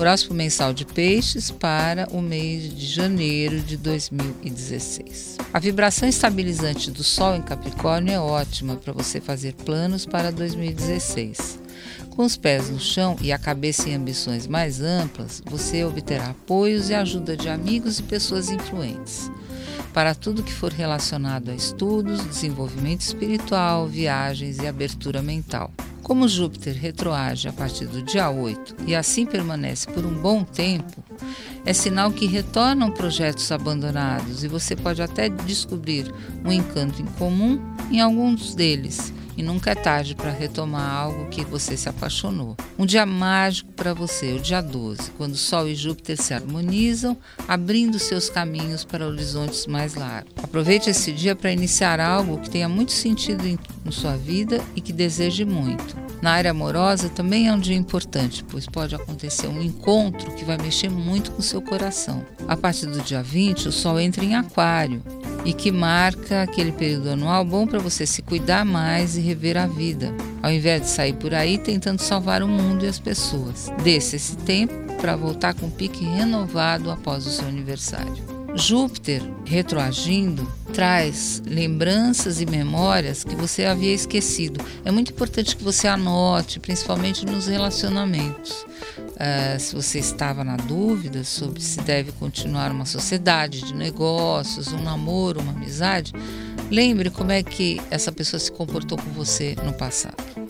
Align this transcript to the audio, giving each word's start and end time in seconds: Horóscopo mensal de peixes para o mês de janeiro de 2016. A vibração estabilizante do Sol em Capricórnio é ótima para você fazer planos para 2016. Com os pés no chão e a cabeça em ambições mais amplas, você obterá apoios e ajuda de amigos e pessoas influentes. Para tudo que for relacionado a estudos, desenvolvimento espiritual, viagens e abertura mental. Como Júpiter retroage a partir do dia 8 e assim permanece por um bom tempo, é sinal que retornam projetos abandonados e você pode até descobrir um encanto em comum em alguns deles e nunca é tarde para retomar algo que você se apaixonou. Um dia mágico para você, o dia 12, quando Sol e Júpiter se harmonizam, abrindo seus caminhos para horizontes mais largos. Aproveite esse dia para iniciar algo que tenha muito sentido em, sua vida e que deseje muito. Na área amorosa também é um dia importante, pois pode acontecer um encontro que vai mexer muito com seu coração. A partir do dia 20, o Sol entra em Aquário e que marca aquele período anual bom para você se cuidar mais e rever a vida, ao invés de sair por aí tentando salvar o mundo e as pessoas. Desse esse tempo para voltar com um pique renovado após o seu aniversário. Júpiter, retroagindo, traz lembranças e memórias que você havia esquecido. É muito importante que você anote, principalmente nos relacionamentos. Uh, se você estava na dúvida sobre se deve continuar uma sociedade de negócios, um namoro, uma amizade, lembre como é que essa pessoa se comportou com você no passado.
Horóscopo 0.00 0.32
mensal 0.32 0.72
de 0.72 0.86
peixes 0.86 1.50
para 1.50 2.06
o 2.12 2.22
mês 2.22 2.72
de 2.72 2.86
janeiro 2.86 3.60
de 3.60 3.76
2016. 3.76 5.38
A 5.52 5.58
vibração 5.58 6.08
estabilizante 6.08 6.92
do 6.92 7.02
Sol 7.02 7.34
em 7.34 7.42
Capricórnio 7.42 8.14
é 8.14 8.20
ótima 8.20 8.76
para 8.76 8.92
você 8.92 9.20
fazer 9.20 9.54
planos 9.54 10.06
para 10.06 10.30
2016. 10.30 11.58
Com 12.10 12.24
os 12.24 12.36
pés 12.36 12.70
no 12.70 12.78
chão 12.78 13.16
e 13.20 13.32
a 13.32 13.38
cabeça 13.38 13.88
em 13.88 13.96
ambições 13.96 14.46
mais 14.46 14.80
amplas, 14.80 15.42
você 15.44 15.84
obterá 15.84 16.28
apoios 16.28 16.90
e 16.90 16.94
ajuda 16.94 17.36
de 17.36 17.48
amigos 17.48 17.98
e 17.98 18.04
pessoas 18.04 18.50
influentes. 18.50 19.28
Para 19.92 20.14
tudo 20.14 20.44
que 20.44 20.52
for 20.52 20.72
relacionado 20.72 21.50
a 21.50 21.54
estudos, 21.56 22.24
desenvolvimento 22.24 23.00
espiritual, 23.00 23.88
viagens 23.88 24.58
e 24.58 24.66
abertura 24.68 25.20
mental. 25.20 25.72
Como 26.08 26.26
Júpiter 26.26 26.74
retroage 26.74 27.48
a 27.48 27.52
partir 27.52 27.84
do 27.84 28.00
dia 28.00 28.30
8 28.30 28.76
e 28.86 28.94
assim 28.94 29.26
permanece 29.26 29.86
por 29.86 30.06
um 30.06 30.14
bom 30.14 30.42
tempo, 30.42 31.04
é 31.66 31.74
sinal 31.74 32.10
que 32.10 32.24
retornam 32.24 32.90
projetos 32.90 33.52
abandonados 33.52 34.42
e 34.42 34.48
você 34.48 34.74
pode 34.74 35.02
até 35.02 35.28
descobrir 35.28 36.10
um 36.42 36.50
encanto 36.50 37.02
em 37.02 37.06
comum 37.18 37.60
em 37.90 38.00
alguns 38.00 38.54
deles 38.54 39.12
e 39.38 39.42
nunca 39.42 39.70
é 39.70 39.74
tarde 39.76 40.16
para 40.16 40.32
retomar 40.32 40.90
algo 40.90 41.28
que 41.28 41.44
você 41.44 41.76
se 41.76 41.88
apaixonou. 41.88 42.56
Um 42.76 42.84
dia 42.84 43.06
mágico 43.06 43.70
para 43.72 43.94
você, 43.94 44.32
o 44.32 44.40
dia 44.40 44.60
12, 44.60 45.12
quando 45.12 45.36
Sol 45.36 45.68
e 45.68 45.76
Júpiter 45.76 46.20
se 46.20 46.34
harmonizam, 46.34 47.16
abrindo 47.46 48.00
seus 48.00 48.28
caminhos 48.28 48.84
para 48.84 49.06
horizontes 49.06 49.68
mais 49.68 49.94
largos. 49.94 50.32
Aproveite 50.42 50.90
esse 50.90 51.12
dia 51.12 51.36
para 51.36 51.52
iniciar 51.52 52.00
algo 52.00 52.38
que 52.38 52.50
tenha 52.50 52.68
muito 52.68 52.90
sentido 52.90 53.46
em, 53.46 53.56
sua 53.90 54.16
vida 54.16 54.60
e 54.74 54.80
que 54.80 54.92
deseje 54.92 55.44
muito. 55.44 56.07
Na 56.20 56.32
área 56.32 56.50
amorosa 56.50 57.08
também 57.08 57.48
é 57.48 57.52
um 57.52 57.60
dia 57.60 57.76
importante, 57.76 58.44
pois 58.44 58.66
pode 58.66 58.94
acontecer 58.94 59.46
um 59.46 59.62
encontro 59.62 60.32
que 60.32 60.44
vai 60.44 60.58
mexer 60.58 60.90
muito 60.90 61.30
com 61.30 61.40
seu 61.40 61.62
coração. 61.62 62.24
A 62.46 62.56
partir 62.56 62.86
do 62.86 63.00
dia 63.00 63.22
20, 63.22 63.68
o 63.68 63.72
Sol 63.72 64.00
entra 64.00 64.24
em 64.24 64.34
Aquário 64.34 65.02
e 65.44 65.52
que 65.52 65.70
marca 65.70 66.42
aquele 66.42 66.72
período 66.72 67.10
anual 67.10 67.44
bom 67.44 67.66
para 67.66 67.78
você 67.78 68.04
se 68.04 68.20
cuidar 68.22 68.64
mais 68.64 69.16
e 69.16 69.20
rever 69.20 69.56
a 69.56 69.66
vida, 69.66 70.12
ao 70.42 70.50
invés 70.50 70.82
de 70.82 70.88
sair 70.88 71.14
por 71.14 71.32
aí 71.32 71.56
tentando 71.56 72.00
salvar 72.00 72.42
o 72.42 72.48
mundo 72.48 72.84
e 72.84 72.88
as 72.88 72.98
pessoas. 72.98 73.70
Desse 73.82 74.16
esse 74.16 74.36
tempo 74.38 74.74
para 75.00 75.14
voltar 75.14 75.54
com 75.54 75.66
um 75.66 75.70
pique 75.70 76.04
renovado 76.04 76.90
após 76.90 77.26
o 77.26 77.30
seu 77.30 77.46
aniversário. 77.46 78.37
Júpiter, 78.58 79.22
retroagindo, 79.44 80.50
traz 80.74 81.40
lembranças 81.46 82.40
e 82.40 82.46
memórias 82.46 83.22
que 83.22 83.36
você 83.36 83.64
havia 83.64 83.94
esquecido. 83.94 84.62
É 84.84 84.90
muito 84.90 85.12
importante 85.12 85.56
que 85.56 85.62
você 85.62 85.86
anote, 85.86 86.58
principalmente 86.58 87.24
nos 87.24 87.46
relacionamentos. 87.46 88.66
Uh, 88.98 89.58
se 89.58 89.74
você 89.74 89.98
estava 89.98 90.44
na 90.44 90.56
dúvida 90.56 91.24
sobre 91.24 91.60
se 91.60 91.80
deve 91.80 92.12
continuar 92.12 92.70
uma 92.70 92.84
sociedade 92.84 93.62
de 93.62 93.74
negócios, 93.74 94.72
um 94.72 94.82
namoro, 94.82 95.40
uma 95.40 95.52
amizade, 95.52 96.12
lembre 96.70 97.10
como 97.10 97.32
é 97.32 97.42
que 97.42 97.80
essa 97.90 98.12
pessoa 98.12 98.38
se 98.38 98.50
comportou 98.50 98.98
com 98.98 99.10
você 99.10 99.56
no 99.64 99.72
passado. 99.72 100.47